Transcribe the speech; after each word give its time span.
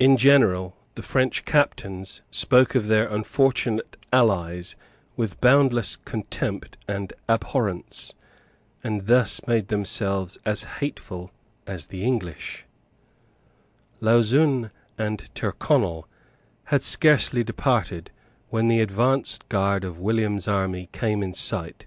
In 0.00 0.16
general, 0.16 0.74
the 0.96 1.02
French 1.04 1.44
captains 1.44 2.22
spoke 2.32 2.74
of 2.74 2.88
their 2.88 3.06
unfortunate 3.08 3.96
allies 4.12 4.74
with 5.14 5.40
boundless 5.40 5.94
contempt 5.94 6.76
and 6.88 7.12
abhorrence, 7.28 8.12
and 8.82 9.06
thus 9.06 9.40
made 9.46 9.68
themselves 9.68 10.38
as 10.44 10.64
hateful 10.64 11.30
as 11.68 11.86
the 11.86 12.02
English, 12.02 12.64
Lauzun 14.00 14.72
and 14.98 15.32
Tyrconnel 15.36 16.08
had 16.64 16.82
scarcely 16.82 17.44
departed 17.44 18.10
when 18.48 18.66
the 18.66 18.80
advanced 18.80 19.48
guard 19.48 19.84
of 19.84 20.00
William's 20.00 20.48
army 20.48 20.88
came 20.90 21.22
in 21.22 21.32
sight. 21.32 21.86